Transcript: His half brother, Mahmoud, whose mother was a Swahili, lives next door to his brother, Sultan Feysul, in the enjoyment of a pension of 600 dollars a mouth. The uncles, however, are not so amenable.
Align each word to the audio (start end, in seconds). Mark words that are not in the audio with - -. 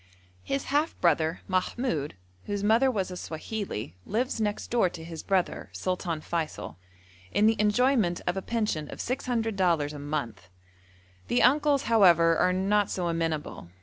His 0.41 0.63
half 0.73 0.99
brother, 0.99 1.41
Mahmoud, 1.47 2.15
whose 2.45 2.63
mother 2.63 2.89
was 2.89 3.11
a 3.11 3.15
Swahili, 3.15 3.95
lives 4.03 4.41
next 4.41 4.71
door 4.71 4.89
to 4.89 5.03
his 5.03 5.21
brother, 5.21 5.69
Sultan 5.73 6.21
Feysul, 6.21 6.77
in 7.31 7.45
the 7.45 7.55
enjoyment 7.59 8.19
of 8.25 8.35
a 8.35 8.41
pension 8.41 8.89
of 8.89 8.99
600 8.99 9.55
dollars 9.55 9.93
a 9.93 9.99
mouth. 9.99 10.49
The 11.27 11.43
uncles, 11.43 11.83
however, 11.83 12.35
are 12.39 12.51
not 12.51 12.89
so 12.89 13.09
amenable. 13.09 13.69